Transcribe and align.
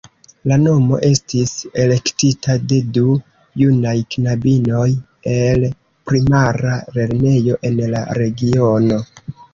La 0.51 0.55
nomo 0.61 0.95
estis 1.07 1.51
elektita 1.81 2.55
de 2.71 2.79
du 2.97 3.03
junaj 3.63 3.93
knabinoj 4.15 4.87
el 5.37 5.67
primara 6.13 6.75
lernejo 6.97 7.59
en 7.71 7.81
la 7.95 8.01
regiono. 8.23 8.99